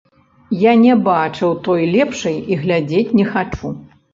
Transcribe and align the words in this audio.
Я 0.61 0.71
не 0.83 0.95
бачыў 1.09 1.53
той 1.67 1.85
лепшай 1.99 2.41
і 2.55 2.59
глядзець 2.63 3.07
не 3.21 3.25
хачу. 3.37 3.67